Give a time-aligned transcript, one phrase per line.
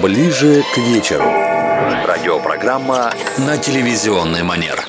[0.00, 1.24] Ближе к вечеру.
[2.06, 4.80] Радиопрограмма на телевизионный манер.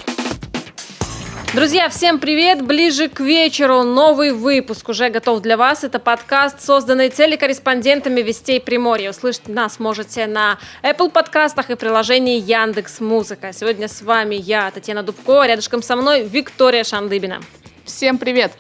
[1.53, 2.61] Друзья, всем привет!
[2.61, 5.83] Ближе к вечеру новый выпуск уже готов для вас.
[5.83, 9.09] Это подкаст, созданный телекорреспондентами Вестей Приморья.
[9.09, 13.51] Услышать нас можете на Apple подкастах и приложении Яндекс Музыка.
[13.51, 17.41] Сегодня с вами я, Татьяна Дубко, рядышком со мной Виктория Шандыбина.
[17.85, 18.51] Всем привет!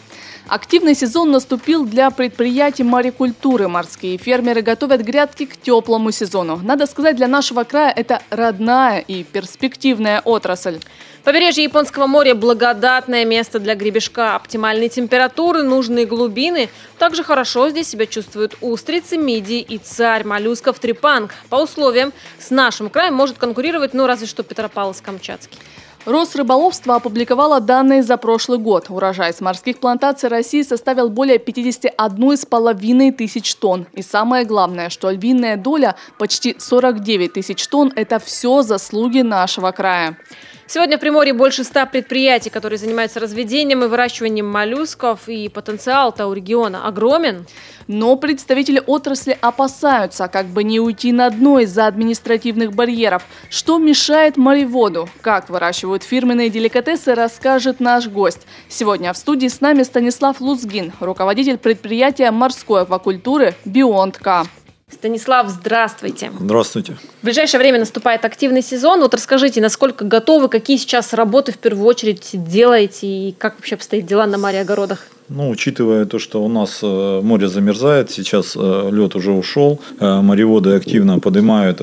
[0.47, 3.69] Активный сезон наступил для предприятий морекультуры.
[3.69, 6.59] Морские фермеры готовят грядки к теплому сезону.
[6.61, 10.79] Надо сказать, для нашего края это родная и перспективная отрасль.
[11.23, 14.35] Побережье Японского моря– благодатное место для гребешка.
[14.35, 16.69] Оптимальные температуры, нужные глубины.
[16.97, 21.33] Также хорошо здесь себя чувствуют устрицы, мидии и царь моллюсков трепанг.
[21.47, 25.57] По условиям с нашим краем может конкурировать, ну, разве что Петропавловск-Камчатский.
[26.05, 28.87] Росрыболовство опубликовало данные за прошлый год.
[28.89, 33.87] Урожай с морских плантаций России составил более 51,5 тысяч тонн.
[33.93, 40.17] И самое главное, что львиная доля почти 49 тысяч тонн– это все заслуги нашего края.
[40.65, 46.33] Сегодня в Приморье больше ста предприятий, которые занимаются разведением и выращиванием моллюсков, и потенциал-то у
[46.33, 47.45] региона огромен.
[47.87, 53.23] Но представители отрасли опасаются, как бы не уйти на дно из-за административных барьеров.
[53.49, 55.09] Что мешает мореводу?
[55.21, 58.47] Как выращивают фирменные деликатесы, расскажет наш гость.
[58.69, 64.45] Сегодня в студии с нами Станислав Лузгин, руководитель предприятия морской аквакультуры «Бионтка».
[64.93, 66.31] Станислав, здравствуйте.
[66.39, 66.95] Здравствуйте.
[67.21, 69.01] В ближайшее время наступает активный сезон.
[69.01, 74.05] Вот расскажите, насколько готовы, какие сейчас работы в первую очередь делаете и как вообще обстоят
[74.05, 75.07] дела на море огородах?
[75.29, 80.21] Ну, учитывая то, что у нас э, море замерзает, сейчас э, лед уже ушел, э,
[80.21, 81.79] мореводы активно поднимают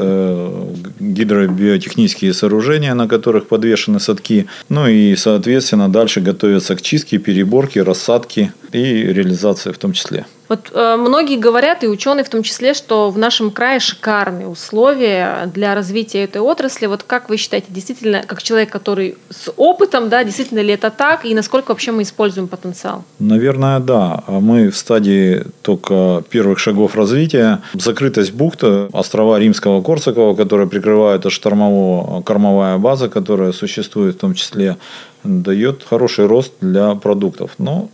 [1.00, 4.47] гидробиотехнические сооружения, на которых подвешены садки.
[4.69, 10.27] Ну и, соответственно, дальше готовятся к чистке, переборке, рассадке и реализации в том числе.
[10.51, 15.48] Вот э, многие говорят, и ученые в том числе, что в нашем крае шикарные условия
[15.55, 16.87] для развития этой отрасли.
[16.87, 21.24] Вот как вы считаете, действительно, как человек, который с опытом, да, действительно ли это так,
[21.24, 23.05] и насколько вообще мы используем потенциал?
[23.20, 24.24] Наверное, да.
[24.27, 27.63] Мы в стадии только первых шагов развития.
[27.74, 34.35] Закрытость бухты, острова Римского Корсакова, которые прикрывают от штормового, кормовая база, которая существует в том
[34.35, 34.79] числе
[35.24, 37.53] дает хороший рост для продуктов.
[37.58, 37.89] Но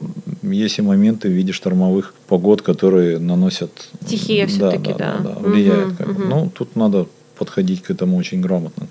[0.50, 3.70] есть и моменты в виде штормовых погод, которые наносят...
[4.04, 5.16] Стихия все-таки, да.
[5.18, 6.00] да, да, да влияет.
[6.00, 6.22] Угу, угу.
[6.22, 7.06] Ну, тут надо
[7.38, 8.86] подходить к этому очень грамотно.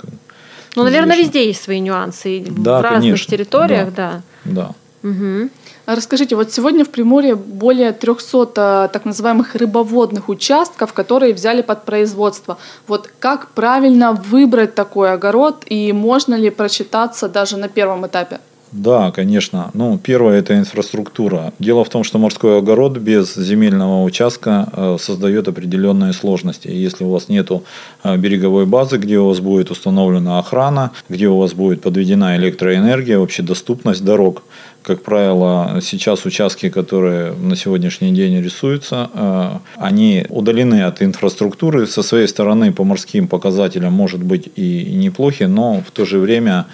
[0.75, 2.45] Ну, наверное, везде есть свои нюансы.
[2.49, 3.31] Да, в разных конечно.
[3.31, 4.21] территориях, да.
[4.43, 4.73] Да.
[5.03, 5.09] да.
[5.09, 5.49] Угу.
[5.85, 12.57] Расскажите, вот сегодня в Приморье более 300 так называемых рыбоводных участков, которые взяли под производство.
[12.87, 18.39] Вот как правильно выбрать такой огород и можно ли прочитаться даже на первом этапе?
[18.75, 19.71] Да, конечно.
[19.73, 21.53] Ну, первое– это инфраструктура.
[21.59, 26.67] Дело в том, что морской огород без земельного участка э, создает определенные сложности.
[26.67, 31.37] Если у вас нет э, береговой базы, где у вас будет установлена охрана, где у
[31.37, 34.43] вас будет подведена электроэнергия, вообще доступность дорог,
[34.81, 41.87] как правило, сейчас участки, которые на сегодняшний день рисуются, э, они удалены от инфраструктуры.
[41.87, 46.65] Со своей стороны по морским показателям может быть и неплохи, но в то же время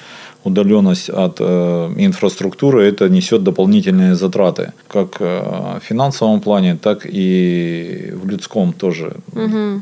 [0.44, 8.12] удаленность от э, инфраструктуры, это несет дополнительные затраты, как э, в финансовом плане, так и
[8.13, 9.16] в людском тоже.
[9.34, 9.81] Угу.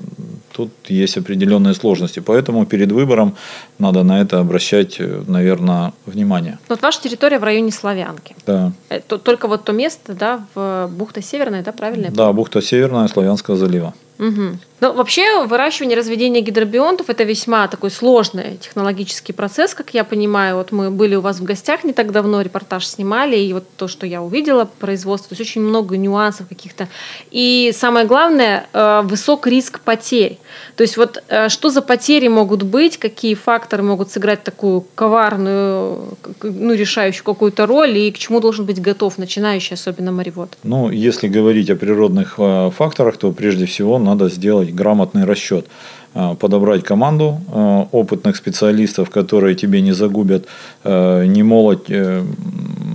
[0.51, 3.35] Тут есть определенные сложности, поэтому перед выбором
[3.79, 6.57] надо на это обращать, э, наверное, внимание.
[6.67, 8.35] Вот ваша территория в районе Славянки.
[8.45, 8.71] Да.
[8.89, 12.09] Это только вот то место, да, в бухта Северная, да, правильно?
[12.11, 13.93] Да, бухта Северная Славянского залива.
[14.19, 14.57] Угу.
[14.81, 20.55] Ну, вообще, выращивание, разведение гидробионтов– это весьма такой сложный технологический процесс, как я понимаю.
[20.55, 23.87] Вот мы были у вас в гостях не так давно, репортаж снимали, и вот то,
[23.87, 26.87] что я увидела, производство, то есть очень много нюансов каких-то.
[27.31, 30.39] И самое главное э,– высок риск потерь.
[30.77, 36.17] То есть вот э, что за потери могут быть, какие факторы могут сыграть такую коварную,
[36.41, 40.57] ну, решающую какую-то роль, и к чему должен быть готов начинающий, особенно моревод?
[40.63, 45.67] Ну, если говорить о природных э, факторах, то прежде всего надо сделать грамотный расчет,
[46.13, 50.45] а, подобрать команду а, опытных специалистов, которые тебе не загубят
[50.83, 52.23] а, ни молоть, э,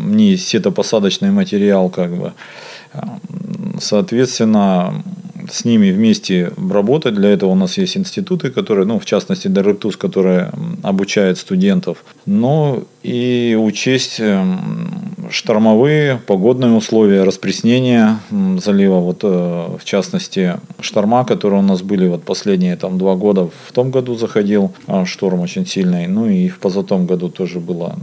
[0.04, 2.32] ни сетопосадочный материал, как бы.
[3.80, 5.02] Соответственно,
[5.50, 7.14] с ними вместе работать.
[7.14, 10.50] Для этого у нас есть институты, которые, ну, в частности, Деректус, которые
[10.82, 12.04] обучают студентов.
[12.26, 21.60] Но и учесть эм, штормовые, погодные условия, распреснение залива, вот э, в частности шторма, которые
[21.60, 25.66] у нас были вот последние там два года, в том году заходил а, шторм очень
[25.66, 27.96] сильный, ну и в позатом году тоже было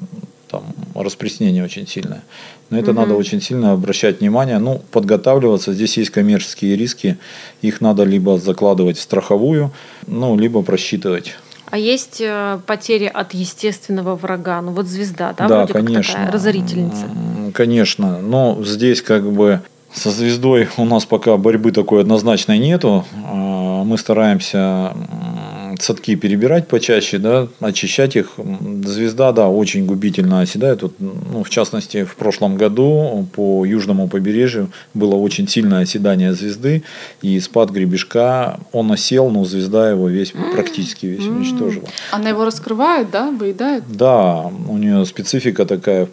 [0.49, 0.63] там
[0.95, 2.23] распреснение очень сильное.
[2.69, 2.99] На это угу.
[2.99, 4.59] надо очень сильно обращать внимание.
[4.59, 5.73] Ну, подготавливаться.
[5.73, 7.17] Здесь есть коммерческие риски.
[7.61, 9.71] Их надо либо закладывать в страховую,
[10.07, 11.35] ну, либо просчитывать.
[11.71, 14.61] А есть э, потери от естественного врага?
[14.61, 16.01] Ну вот звезда, да, да вроде конечно.
[16.01, 17.05] как такая разорительница.
[17.53, 18.19] Конечно.
[18.19, 19.61] Но здесь как бы
[19.93, 23.05] со звездой у нас пока борьбы такой однозначной нету.
[23.25, 24.93] А, мы стараемся
[25.81, 28.33] садки перебирать почаще, да, очищать их.
[28.85, 30.81] Звезда, да, очень губительно оседает.
[30.83, 36.83] Вот, ну, в частности, в прошлом году по южному побережью было очень сильное оседание звезды
[37.21, 38.59] и спад гребешка.
[38.71, 41.87] Он осел, но звезда его весь практически весь уничтожила.
[42.11, 43.83] Она его раскрывает, да, выедает?
[43.89, 46.07] Да, у нее специфика такая,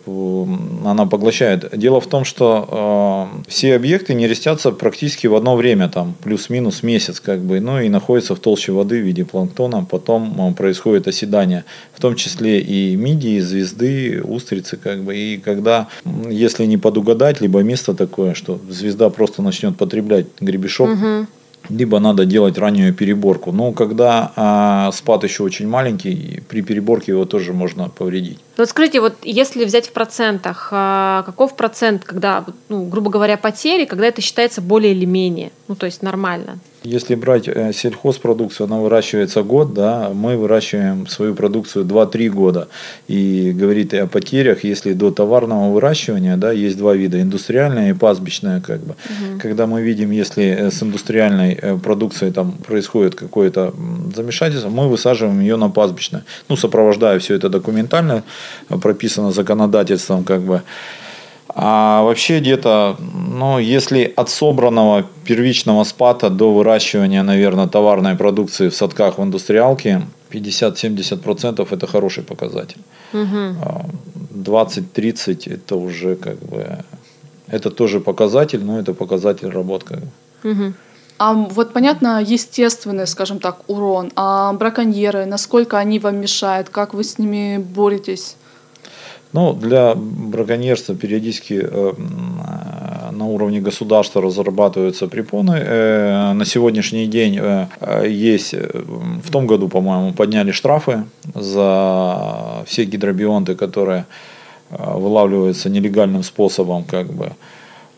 [0.85, 1.77] она поглощает.
[1.77, 6.83] Дело в том, что э, все объекты не растятся практически в одно время, там плюс-минус
[6.83, 10.55] месяц, как бы, ну и находятся в толще воды в виде планктона планктоном, потом э,
[10.55, 15.17] происходит оседание, в том числе и мидии, звезды, устрицы, как бы.
[15.17, 15.87] И когда,
[16.31, 21.27] если не подугадать, либо место такое, что звезда просто начнет потреблять гребешок, угу
[21.71, 23.53] либо надо делать раннюю переборку.
[23.53, 28.39] Но когда а, спад еще очень маленький, при переборке его тоже можно повредить.
[28.57, 33.85] Вот скажите, вот если взять в процентах, а, каков процент, когда, ну, грубо говоря, потери,
[33.85, 36.59] когда это считается более или менее, ну то есть нормально?
[36.95, 42.69] Если брать э, сельхозпродукцию, она выращивается год, да, мы выращиваем свою продукцию 2-3 года.
[43.09, 48.61] И говорит о потерях, если до товарного выращивания, да, есть два вида, индустриальная и пастбищная,
[48.61, 48.95] как бы.
[48.95, 49.41] Угу.
[49.41, 53.75] Когда мы видим, если э, с индустриальной э, продукцией там происходит какое-то
[54.17, 56.25] замешательство, мы высаживаем ее на пастбищное.
[56.49, 58.23] Ну, сопровождая все это документально,
[58.69, 60.63] прописано законодательством, как бы.
[61.61, 68.75] А вообще где-то, ну, если от собранного первичного спата до выращивания, наверное, товарной продукции в
[68.75, 72.81] садках в индустриалке 50-70% это хороший показатель.
[73.13, 74.45] Угу.
[74.45, 76.79] 20-30 это уже как бы,
[77.49, 79.83] это тоже показатель, но это показатель работ.
[79.83, 80.51] Как бы.
[80.51, 80.73] угу.
[81.19, 84.13] А вот понятно, естественный, скажем так, урон.
[84.15, 88.37] А браконьеры, насколько они вам мешают, как вы с ними боретесь?
[89.33, 91.93] Ну, для браконьерства периодически э,
[93.13, 95.59] на уровне государства разрабатываются препоны.
[95.61, 97.67] Э, на сегодняшний день э,
[98.09, 101.05] есть, в том году, по-моему, подняли штрафы
[101.35, 104.07] за все гидробионты, которые
[104.71, 107.33] вылавливаются нелегальным способом, как бы.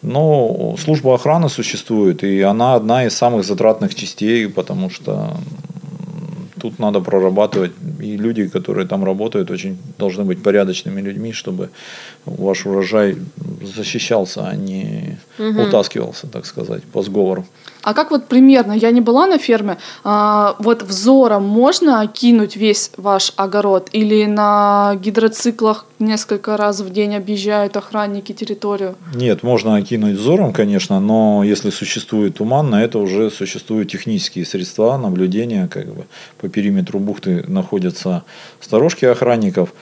[0.03, 5.37] Но служба охраны существует, и она одна из самых затратных частей, потому что
[6.61, 7.73] тут надо прорабатывать.
[8.01, 11.71] И люди, которые там работают, очень должны быть порядочными людьми, чтобы
[12.27, 13.17] ваш урожай
[13.77, 15.63] защищался, а не угу.
[15.63, 17.45] утаскивался, так сказать, по сговору.
[17.83, 22.91] А как вот примерно, я не была на ферме, а, вот взором можно кинуть весь
[22.97, 28.97] ваш огород или на гидроциклах несколько раз в день объезжают охранники территорию?
[29.15, 34.99] Нет, можно окинуть взором, конечно, но если существует туман, на это уже существуют технические средства
[34.99, 36.05] наблюдения, как бы
[36.39, 38.25] по периметру бухты находятся
[38.61, 39.73] сторожки охранников,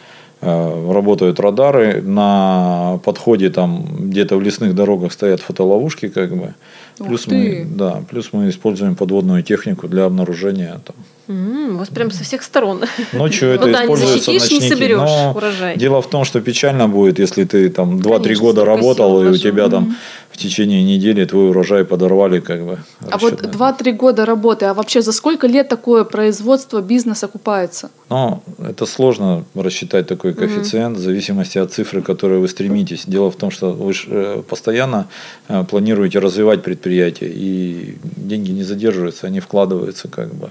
[0.41, 6.55] э, работают радары, на подходе там где-то в лесных дорогах стоят фотоловушки, как бы.
[6.99, 10.97] Плюс мы, да, плюс мы используем подводную технику для обнаружения там,
[11.29, 12.85] Mm, у вас прям со всех сторон.
[13.13, 14.63] Ночью это ну, да, используется не ночники.
[14.63, 15.77] Не соберешь но урожай.
[15.77, 19.69] Дело в том, что печально будет, если ты там 2-3 года работал, и у тебя
[19.69, 19.95] там
[20.31, 22.41] в течение недели твой урожай подорвали.
[22.41, 22.79] Как бы,
[23.11, 27.91] а вот 2-3 года работы, а вообще за сколько лет такое производство, бизнес окупается?
[28.09, 33.05] Ну, это сложно рассчитать такой коэффициент в зависимости от цифры, к которой вы стремитесь.
[33.07, 35.09] Дело в том, что вы э, постоянно
[35.49, 40.51] э, планируете развивать предприятие, и деньги не задерживаются, они вкладываются как бы.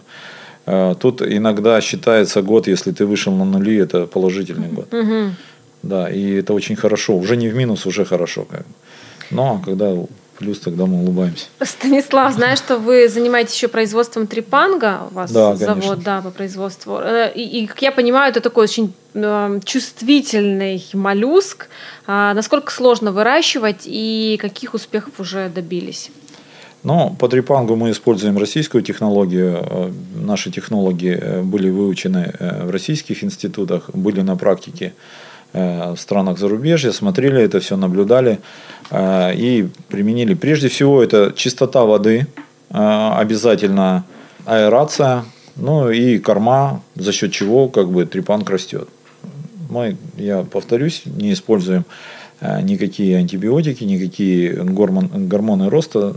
[0.68, 4.94] Э, тут иногда считается год, если ты вышел на нули, это положительный год.
[4.94, 5.32] Угу.
[5.84, 7.16] Да, и это очень хорошо.
[7.18, 8.46] Уже не в минус, уже хорошо.
[8.46, 8.66] Как.
[9.32, 9.94] Но когда
[10.38, 11.46] плюс, тогда мы улыбаемся.
[11.62, 15.08] Станислав, знаю, что вы занимаетесь еще производством трипанга.
[15.10, 17.00] У вас да, завод да, по производству.
[17.02, 21.68] Э, и, и, как я понимаю, это такой очень э, чувствительный моллюск.
[22.06, 26.12] А насколько сложно выращивать и каких успехов уже добились?
[26.88, 29.58] Но по трипангу мы используем российскую технологию.
[29.60, 34.94] Э, наши технологии э, были выучены э, в российских институтах, были на практике
[35.54, 38.40] в странах зарубежья, смотрели это все, наблюдали
[38.94, 40.34] и применили.
[40.34, 42.28] Прежде всего, это чистота воды,
[42.70, 44.04] обязательно
[44.46, 45.24] аэрация,
[45.56, 48.90] ну и корма, за счет чего как бы трипанг растет.
[49.70, 51.86] Мы, я повторюсь, не используем
[52.42, 56.14] никакие антибиотики, никакие гормон, гормоны роста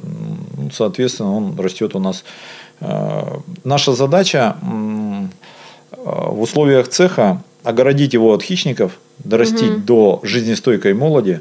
[0.72, 2.24] соответственно, он растет у нас.
[2.80, 5.26] Э, наша задача э,
[5.92, 11.40] в условиях цеха огородить его от хищников, дорастить до жизнестойкой молоди,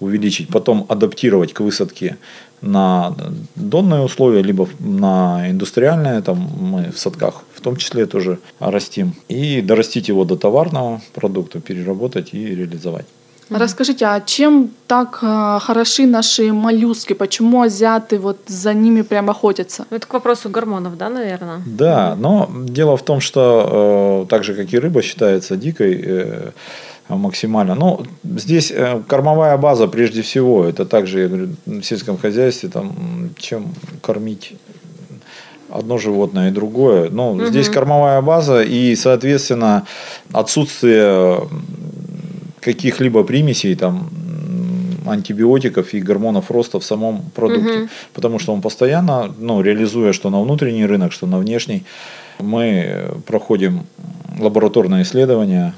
[0.00, 2.16] увеличить, потом адаптировать к высадке
[2.62, 3.14] на
[3.54, 9.60] донные условия, либо на индустриальные, там мы в садках в том числе тоже растим, и
[9.60, 13.06] дорастить его до товарного продукта, переработать и реализовать.
[13.50, 17.14] Расскажите, а чем так э, хороши наши моллюски?
[17.14, 19.86] Почему азиаты вот за ними прям охотятся?
[19.90, 21.62] Это к вопросу гормонов, да, наверное?
[21.66, 26.50] Да, но дело в том, что э, так же, как и рыба считается дикой, э,
[27.08, 27.74] максимально.
[27.74, 30.64] Ну, здесь э, кормовая база прежде всего.
[30.64, 34.54] Это также, я говорю, в сельском хозяйстве, там, чем кормить
[35.68, 37.10] одно животное и другое.
[37.10, 37.46] Ну, угу.
[37.46, 39.86] здесь кормовая база и, соответственно,
[40.32, 41.48] отсутствие
[42.60, 44.10] каких-либо примесей, там,
[45.06, 47.80] антибиотиков и гормонов роста в самом продукте.
[47.80, 47.88] Угу.
[48.12, 51.84] Потому что он постоянно, ну, реализуя что на внутренний рынок, что на внешний,
[52.38, 53.86] мы проходим
[54.38, 55.74] лабораторные исследования,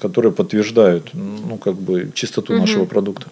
[0.00, 2.60] которые подтверждают ну, как бы чистоту угу.
[2.60, 3.26] нашего продукта.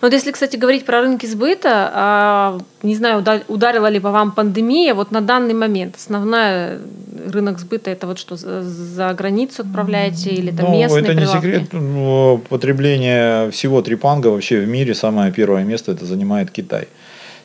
[0.00, 4.94] Вот если, кстати, говорить про рынки сбыта, а, не знаю, ударила ли по вам пандемия,
[4.94, 6.78] вот на данный момент основной
[7.28, 11.46] рынок сбыта это вот что, за границу отправляете или там ну, местные это прилавки?
[11.46, 11.72] не секрет.
[11.72, 16.88] Ну, потребление всего трипанга вообще в мире самое первое место это занимает Китай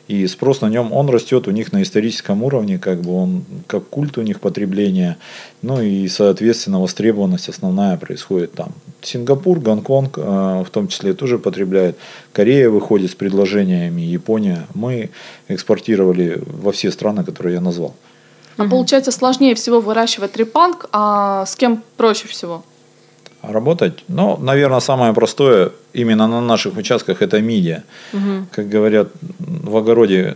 [0.08, 3.88] и спрос на нем, он растет у них на историческом уровне, как бы он, как
[3.88, 5.16] культ у них потребления,
[5.62, 8.72] ну и, соответственно, востребованность основная происходит там.
[9.02, 11.96] Сингапур, Гонконг э, в том числе тоже потребляет,
[12.32, 14.66] Корея выходит с предложениями, Япония.
[14.74, 15.10] Мы
[15.48, 17.94] экспортировали во все страны, которые я назвал.
[18.56, 18.70] А угу.
[18.70, 22.62] получается сложнее всего выращивать трипанг, а с кем проще всего?
[23.42, 24.04] работать.
[24.08, 27.84] Ну, наверное, самое простое именно на наших участках это мидия.
[28.12, 28.46] Угу.
[28.50, 29.08] Как говорят,
[29.38, 30.34] в огороде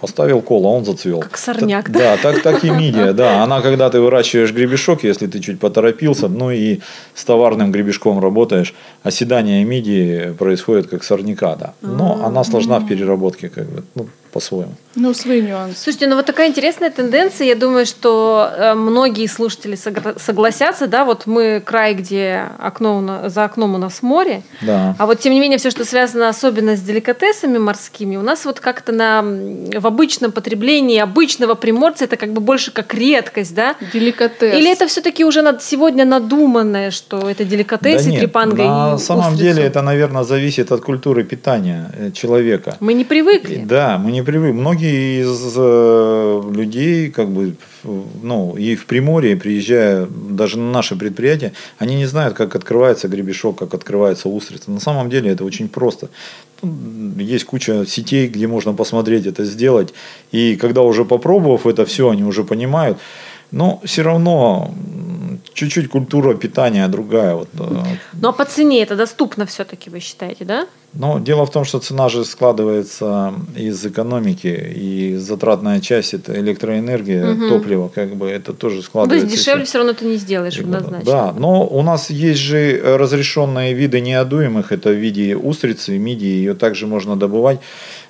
[0.00, 1.20] поставил кол, а он зацвел.
[1.20, 2.16] Как сорняк, так, да?
[2.16, 3.42] Да, так, так и мидия, да.
[3.42, 6.80] Она, когда ты выращиваешь гребешок, если ты чуть поторопился, ну и
[7.14, 11.74] с товарным гребешком работаешь, оседание мидии происходит как сорняка, да.
[11.82, 12.26] Но А-а-а.
[12.28, 14.74] она сложна в переработке, как бы, ну, по-своему.
[14.96, 15.78] Ну, свои нюансы.
[15.80, 17.46] Слушайте, ну вот такая интересная тенденция.
[17.46, 23.76] Я думаю, что э, многие слушатели согласятся, да, вот мы край, где окно, за окном
[23.76, 24.96] у нас море, да.
[24.98, 28.58] а вот тем не менее все, что связано особенно с деликатесами морскими, у нас вот
[28.58, 33.76] как-то на, в обычном потреблении обычного приморца это как бы больше как редкость, да?
[33.92, 34.54] Деликатес.
[34.54, 39.32] Или это все-таки уже над, сегодня надуманное, что это деликатес да и трепанга на самом
[39.32, 39.42] устрицу?
[39.42, 42.76] деле это, наверное, зависит от культуры питания э, человека.
[42.80, 43.62] Мы не привыкли.
[43.64, 44.58] Да, мы не привыкли.
[44.58, 47.54] Многие многие из э, людей, как бы,
[48.22, 53.58] ну, и в Приморье, приезжая даже на наше предприятие, они не знают, как открывается гребешок,
[53.58, 54.70] как открывается устрица.
[54.70, 56.08] На самом деле это очень просто.
[56.62, 59.94] Есть куча сетей, где можно посмотреть это сделать.
[60.32, 62.98] И когда уже попробовав это все, они уже понимают.
[63.52, 64.70] Но все равно
[65.54, 67.34] чуть-чуть культура питания другая.
[67.34, 67.48] Вот.
[68.22, 70.66] Ну а по цене это доступно все-таки, вы считаете, да?
[70.92, 77.32] Но дело в том, что цена же складывается из экономики, и затратная часть это электроэнергия,
[77.32, 77.48] угу.
[77.48, 79.26] топливо, как бы это тоже складывается.
[79.26, 81.04] То есть дешевле все равно ты не сделаешь однозначно.
[81.04, 86.54] Да, но у нас есть же разрешенные виды неодуемых, это в виде устрицы, мидии, ее
[86.54, 87.60] также можно добывать.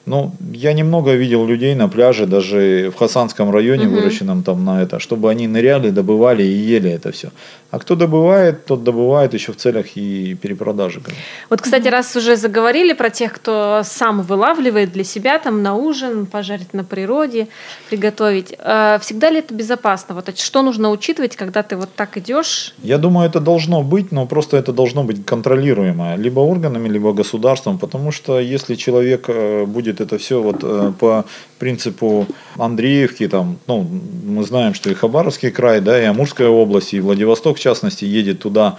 [0.07, 3.97] Ну, я немного видел людей на пляже, даже в Хасанском районе, угу.
[3.97, 7.29] выращенном там на это, чтобы они ныряли, добывали и ели это все.
[7.71, 11.03] А кто добывает, тот добывает еще в целях и перепродажи.
[11.51, 16.27] Вот, кстати, раз уже заговорили про тех, кто сам вылавливает для себя там на ужин,
[16.27, 17.49] пожарить на природе,
[17.89, 18.55] приготовить.
[18.59, 20.15] Э, всегда ли это безопасно?
[20.15, 22.75] Вот что нужно учитывать, когда ты вот так идешь?
[22.83, 27.79] Я думаю, это должно быть, но просто это должно быть контролируемо либо органами, либо государством,
[27.79, 31.25] потому что если человек э, будет это все вот э, по
[31.59, 33.87] принципу Андреевки, там, ну,
[34.25, 38.41] мы знаем, что и Хабаровский край, да, и Амурская область, и Владивосток, в частности, едет
[38.41, 38.79] туда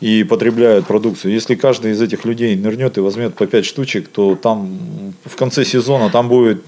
[0.00, 1.32] и потребляют продукцию.
[1.32, 5.64] Если каждый из этих людей нырнет и возьмет по 5 штучек, то там в конце
[5.64, 6.62] сезона там будет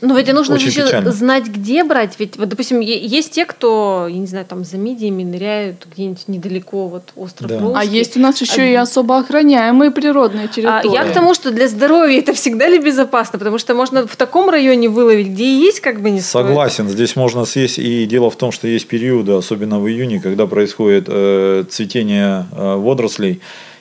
[0.00, 1.12] ну, ведь нужно Очень еще печально.
[1.12, 2.14] знать, где брать.
[2.18, 6.88] Ведь, вот, допустим, есть те, кто, я не знаю, там за мидиями ныряют где-нибудь недалеко,
[6.88, 7.72] вот остров да.
[7.74, 8.66] А есть у нас еще а...
[8.66, 10.90] и особо охраняемые природные территории.
[10.90, 13.38] А я к тому, что для здоровья это всегда ли безопасно?
[13.38, 16.92] Потому что можно в таком районе выловить, где есть как бы не Согласен, стоит.
[16.92, 17.78] здесь можно съесть.
[17.78, 22.74] И дело в том, что есть периоды, особенно в июне, когда происходит э, цветение э,
[22.76, 23.40] водорослей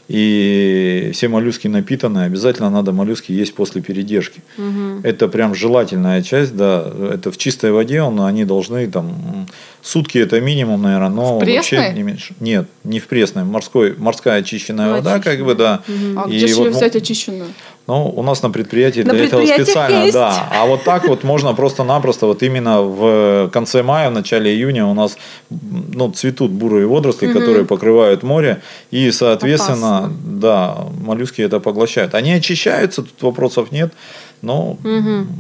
[0.10, 4.42] и все моллюски напитанные, обязательно надо моллюски есть после передержки.
[4.58, 5.02] Угу.
[5.04, 6.92] Это прям желательная часть, да.
[7.14, 9.48] Это в чистой воде, он, они должны там
[9.84, 12.34] сутки это минимум, наверное, но в вообще не меньше.
[12.40, 15.38] Нет, не в пресной, морской, морская очищенная ну, вода, очищенная.
[15.38, 15.84] как бы, да.
[15.88, 16.20] Угу.
[16.20, 17.50] А и где вот, же взять очищенную?
[17.90, 20.14] Ну, у нас на предприятии На для этого специально, есть.
[20.14, 20.48] да.
[20.52, 24.94] А вот так вот можно просто-напросто, вот именно в конце мая, в начале июня у
[24.94, 25.18] нас
[25.50, 30.18] ну, цветут бурые водоросли, которые покрывают море, и, соответственно, Опасно.
[30.24, 32.14] да, моллюски это поглощают.
[32.14, 33.92] Они очищаются, тут вопросов нет,
[34.42, 34.78] но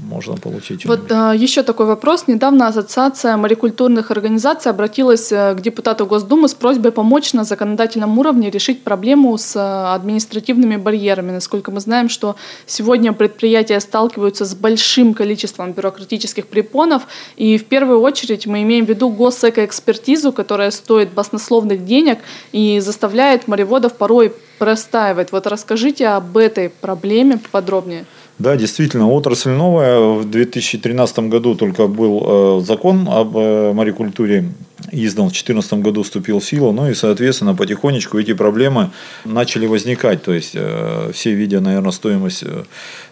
[0.10, 0.86] можно получить.
[0.86, 2.25] Вот а, еще такой вопрос.
[2.27, 8.50] Недавно Ассоциация морекультурных организаций обратилась э, к депутату Госдумы с просьбой помочь на законодательном уровне
[8.50, 11.32] решить проблему с э, административными барьерами.
[11.32, 17.03] Насколько мы знаем, что сегодня предприятия сталкиваются с большим количеством бюрократических препонов,
[17.38, 22.20] и в первую очередь мы имеем в виду госэкоэкспертизу, которая стоит баснословных денег
[22.51, 25.32] и заставляет мореводов порой простаивать.
[25.32, 28.06] Вот расскажите об этой проблеме подробнее.
[28.39, 30.00] Да, действительно, отрасль новая.
[30.00, 34.46] В 2013 году только был э, закон об э, морекультуре
[34.93, 36.72] издан, в 2014 году вступил в силу.
[36.72, 38.91] Ну и, соответственно, потихонечку эти проблемы
[39.25, 40.24] начали возникать.
[40.24, 42.46] То есть, э, все видя, наверное, стоимость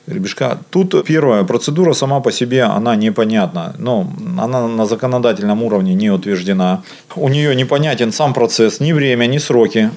[0.07, 0.59] гребешка.
[0.69, 3.75] Тут первая процедура сама по себе, она непонятна.
[3.77, 6.83] Но она на законодательном уровне не утверждена.
[7.17, 9.91] У нее непонятен сам процесс, ни время, ни сроки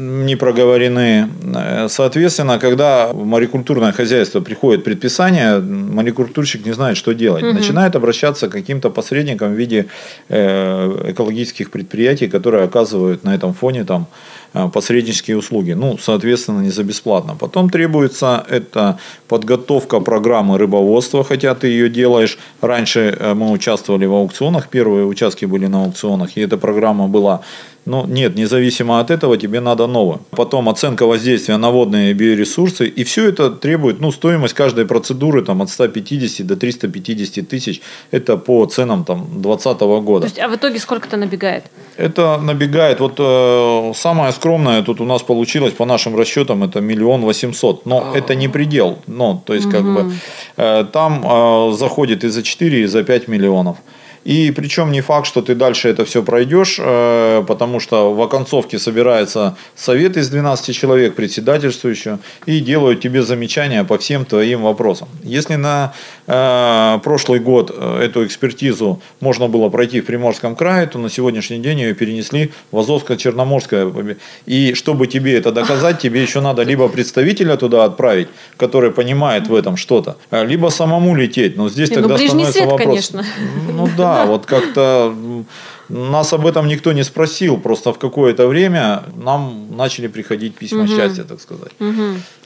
[0.00, 1.28] не проговорены.
[1.54, 7.54] Э, Соответственно, когда в морекультурное хозяйство приходит предписание, морекультурщик не знает, что делать.
[7.54, 9.86] Начинает обращаться к каким-то посредникам в виде
[10.28, 14.06] э, экологических предприятий, которые оказывают на этом фоне там,
[14.54, 15.72] э, посреднические услуги.
[15.72, 17.36] Ну, соответственно, не за бесплатно.
[17.38, 22.38] Потом требуется это подготовка программы рыбоводства, хотя ты ее делаешь.
[22.62, 27.40] Раньше мы участвовали в аукционах, первые участки были на аукционах, и эта программа была
[27.86, 30.18] ну, нет, независимо от этого тебе надо новое.
[30.30, 32.86] Потом оценка воздействия на водные биоресурсы.
[32.86, 37.80] И все это требует, ну, стоимость каждой процедуры там, от 150 до 350 тысяч.
[38.10, 40.20] Это по ценам там 2020 года.
[40.20, 41.64] То есть, а в итоге сколько это набегает?
[41.96, 47.22] Это набегает, вот э, самое скромное тут у нас получилось по нашим расчетам, это миллион
[47.22, 47.86] восемьсот.
[47.86, 48.98] Но это не предел.
[49.06, 50.12] Но, то есть, как бы,
[50.56, 53.76] э, там э, заходит и за 4, и за 5 миллионов.
[54.24, 58.78] И причем не факт, что ты дальше это все пройдешь, э, потому что в оконцовке
[58.78, 65.08] собирается совет из 12 человек, председательствующего, и делают тебе замечания по всем твоим вопросам.
[65.22, 65.94] Если на
[66.26, 71.58] э, прошлый год э, эту экспертизу можно было пройти в Приморском крае, то на сегодняшний
[71.58, 74.16] день ее перенесли в Азовско-Черноморское.
[74.44, 78.28] И чтобы тебе это доказать, тебе еще надо либо представителя туда отправить,
[78.58, 81.56] который понимает в этом что-то, либо самому лететь.
[81.56, 82.86] Но здесь Не, ну, тогда ближний становится свет, вопрос.
[82.86, 83.24] конечно.
[83.72, 85.46] Ну да, вот как-то м,
[85.90, 87.58] нас об этом никто не спросил.
[87.58, 91.72] Просто в какое-то время нам начали приходить письма счастья, так сказать,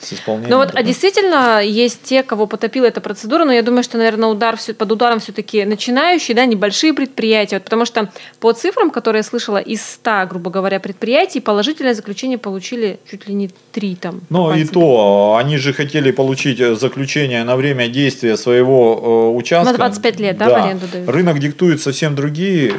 [0.01, 0.51] с исполнением.
[0.51, 4.29] Ну вот, а действительно есть те, кого потопила эта процедура, но я думаю, что, наверное,
[4.29, 9.25] удар под ударом все-таки начинающие, да, небольшие предприятия, Вот потому что по цифрам, которые я
[9.25, 14.21] слышала, из 100, грубо говоря, предприятий положительное заключение получили чуть ли не 3 там.
[14.31, 19.73] Ну и то, они же хотели получить э, заключение на время действия своего э, участка.
[19.73, 21.09] На 25 лет, да, в аренду дают?
[21.09, 22.73] Рынок диктует совсем другие.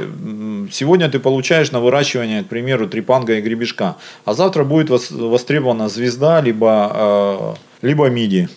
[0.72, 5.90] Сегодня ты получаешь на выращивание, к примеру, трепанга и гребешка, а завтра будет вос- востребована
[5.90, 8.48] звезда, либо, э, либо миди.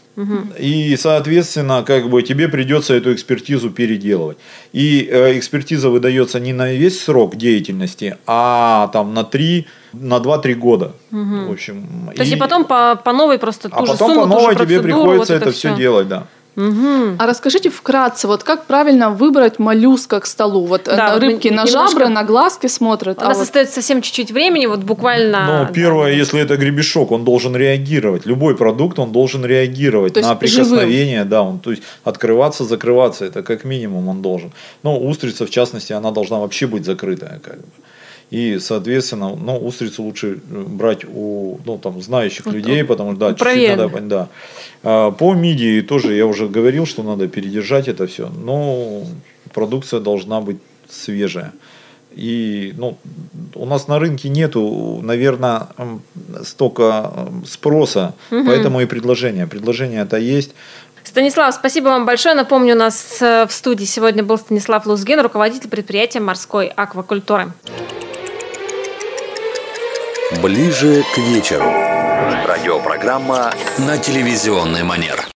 [0.58, 4.36] И, соответственно, как бы тебе придется эту экспертизу переделывать.
[4.72, 10.54] И э, экспертиза выдается не на весь срок деятельности, а там на 3, на 2-3
[10.54, 10.92] года.
[11.10, 14.22] В общем, То есть и потом по, по новой просто а ту же потом сумму,
[14.22, 16.26] по новой тебе приходится вот это, все делать, да.
[16.58, 17.16] Мгм.
[17.20, 20.66] А расскажите вкратце, вот как правильно выбрать моллюска к столу?
[20.66, 23.18] Вот Да, э, рыбки на немножко- жабры, на глазки смотрят.
[23.18, 25.46] У нас а вот- остается совсем чуть-чуть времени, вот буквально...
[25.46, 25.70] Но да.
[25.72, 28.26] первое, если это гребешок, он должен реагировать.
[28.26, 31.24] Любой продукт, он должен реагировать То есть на прикосновение.
[31.24, 34.52] Да, он, то есть открываться, закрываться, это как минимум он должен.
[34.82, 37.38] Но устрица, в частности, она должна вообще быть закрытая.
[37.38, 37.68] Как бы.
[38.30, 43.34] И, соответственно, ну, устрицу лучше э, брать у ну, там, знающих людей, потому что да,
[43.34, 44.28] чуть-чуть надо да.
[44.82, 48.28] А, По мидии тоже я уже говорил, что надо передержать это все.
[48.28, 49.04] Но
[49.54, 50.58] продукция должна быть
[50.90, 51.52] свежая.
[52.12, 52.98] И ну,
[53.54, 55.68] у нас на рынке нету, наверное,
[56.42, 59.46] столько спроса, поэтому и предложение.
[59.46, 60.54] Предложение это есть.
[61.04, 62.34] Станислав, спасибо вам большое.
[62.34, 67.52] Напомню, у нас э, в студии сегодня был Станислав Лузген, руководитель предприятия морской аквакультуры.
[70.36, 71.64] Ближе к вечеру.
[72.44, 75.24] Радиопрограмма на телевизионный манер.